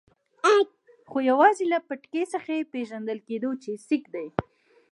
[1.09, 4.27] خو یوازې له پټکي څخه یې پېژندل کېدو چې سېک دی.